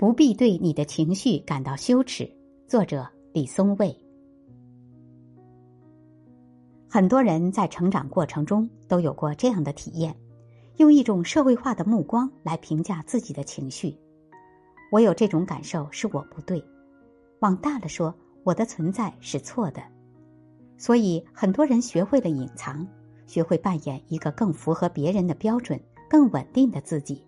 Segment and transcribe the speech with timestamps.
[0.00, 2.26] 不必对你的情绪感到羞耻。
[2.66, 3.94] 作者李松蔚。
[6.88, 10.16] 很多人在成长过程中都有过这样的体验，
[10.78, 13.94] 用一种社会化的目光来评价自己的情绪。
[14.90, 16.64] 我有这种感受是我不对，
[17.40, 19.82] 往大了说，我的存在是错的。
[20.78, 22.88] 所以很多人学会了隐藏，
[23.26, 25.78] 学会扮演一个更符合别人的标准、
[26.08, 27.22] 更稳定的自己。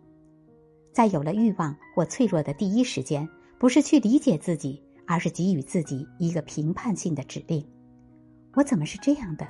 [0.93, 3.29] 在有了欲望或脆弱的第一时间，
[3.59, 7.67] 不是去理解自己，而是给予自己一个评判性的指令。
[8.55, 9.49] 我怎么是这样的？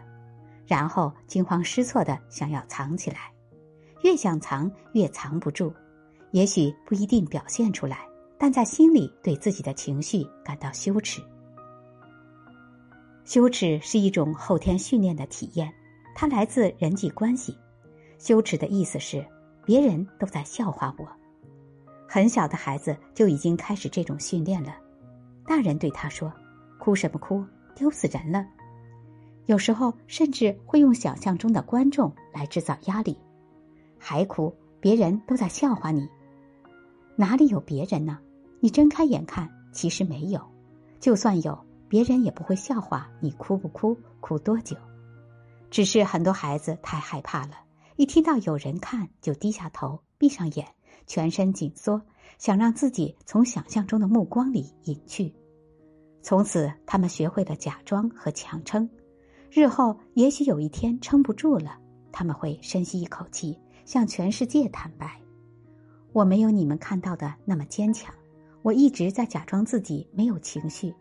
[0.65, 3.33] 然后惊慌失措的想要藏起来，
[4.05, 5.73] 越想藏越藏不住。
[6.31, 7.99] 也许不一定表现出来，
[8.39, 11.21] 但在心里对自己的情绪感到羞耻。
[13.25, 15.73] 羞耻是一种后天训练的体验，
[16.15, 17.59] 它来自人际关系。
[18.19, 19.27] 羞耻的意思是
[19.67, 21.22] 别人都在笑话我。
[22.15, 24.77] 很小的孩子就已经开始这种训练了，
[25.47, 26.31] 大人对他说
[26.79, 27.43] ：“哭什么哭，
[27.75, 28.47] 丢死人了。”
[29.49, 33.17] 有时候甚至会用想象中的观众来制造压力，
[33.99, 36.07] 还哭，别人都在笑话你，
[37.17, 38.19] 哪里有别人呢？
[38.61, 40.39] 你睁开眼看，其实没有，
[41.01, 41.59] 就算有，
[41.89, 44.77] 别人也不会笑话你哭不哭，哭多久。
[45.71, 47.55] 只是很多孩子太害怕了，
[47.97, 50.69] 一听到有人看就低下头，闭上眼，
[51.07, 52.01] 全身紧缩，
[52.39, 55.35] 想让自己从想象中的目光里隐去。
[56.23, 58.89] 从此，他们学会了假装和强撑。
[59.51, 61.79] 日后也许有一天撑不住了，
[62.11, 65.21] 他们会深吸一口气，向全世界坦白
[66.13, 68.15] ：“我没有你们看到的那么坚强，
[68.63, 70.95] 我一直在假装自己没有情绪，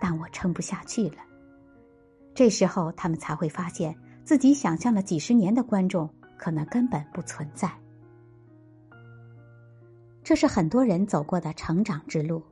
[0.00, 1.18] 但我撑不下去了。”
[2.34, 7.70] 这时候，他们才会发现自己想象了几十年的观众可能根本不存在。
[10.24, 12.42] 这是很多人走过的成长之路。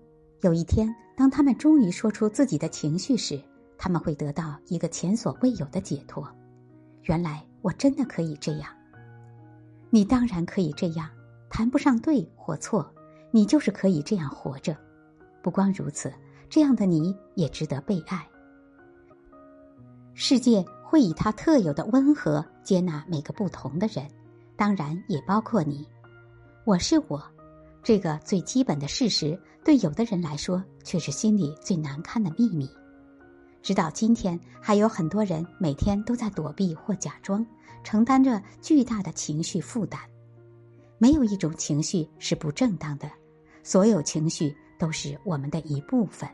[0.41, 3.41] 有一天，当他们终于说出自己的情绪时，
[3.79, 6.27] 他们会得到一个前所未有的解脱。
[7.05, 8.71] 原来我真的可以这样。
[9.91, 11.09] 你当然可以这样，
[11.49, 12.93] 谈不上对或错，
[13.31, 14.77] 你就是可以这样活着。
[15.43, 16.13] 不光如此，
[16.49, 18.27] 这样的你也值得被爱。
[20.15, 24.07] 世界会以它特有的温和接纳每个不同的人，
[24.57, 25.87] 当然也包括你。
[26.65, 27.23] 我是我，
[27.83, 32.69] 这个最基本的事实，对有的人来说却是心里最难堪的秘密。
[33.63, 37.45] 直到今天，还有很多人每天都在躲避或假装，
[37.83, 40.01] 承担着巨大的情绪负担。
[40.99, 43.11] 没有一种情绪是不正当的，
[43.63, 46.29] 所有情绪都是我们的一部分。